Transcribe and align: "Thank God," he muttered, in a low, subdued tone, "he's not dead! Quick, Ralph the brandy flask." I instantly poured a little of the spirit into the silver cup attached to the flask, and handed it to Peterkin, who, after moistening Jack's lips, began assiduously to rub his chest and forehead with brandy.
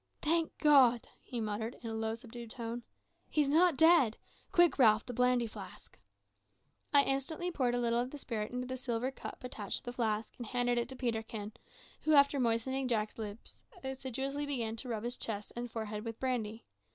"Thank 0.23 0.57
God," 0.57 1.07
he 1.21 1.39
muttered, 1.39 1.77
in 1.83 1.91
a 1.91 1.93
low, 1.93 2.15
subdued 2.15 2.49
tone, 2.49 2.81
"he's 3.29 3.47
not 3.47 3.77
dead! 3.77 4.17
Quick, 4.51 4.79
Ralph 4.79 5.05
the 5.05 5.13
brandy 5.13 5.45
flask." 5.45 5.99
I 6.91 7.03
instantly 7.03 7.51
poured 7.51 7.75
a 7.75 7.79
little 7.79 7.99
of 7.99 8.09
the 8.09 8.17
spirit 8.17 8.51
into 8.51 8.65
the 8.65 8.77
silver 8.77 9.11
cup 9.11 9.43
attached 9.43 9.77
to 9.77 9.83
the 9.83 9.93
flask, 9.93 10.33
and 10.39 10.47
handed 10.47 10.79
it 10.79 10.89
to 10.89 10.95
Peterkin, 10.95 11.51
who, 12.01 12.13
after 12.15 12.39
moistening 12.39 12.87
Jack's 12.87 13.19
lips, 13.19 13.63
began 13.75 13.91
assiduously 13.91 14.75
to 14.77 14.89
rub 14.89 15.03
his 15.03 15.17
chest 15.17 15.53
and 15.55 15.69
forehead 15.69 16.03
with 16.03 16.19
brandy. 16.19 16.65